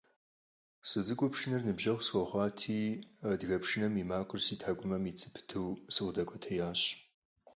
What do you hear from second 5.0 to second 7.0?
ит зэпыту сыкъыдэкӀуэтеящ.